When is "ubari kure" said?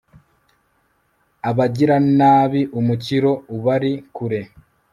3.55-4.41